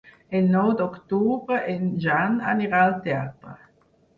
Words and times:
El 0.37 0.45
nou 0.53 0.69
d'octubre 0.79 1.59
en 1.75 1.85
Jan 2.07 2.41
anirà 2.55 2.81
al 2.89 2.99
teatre. 3.07 3.55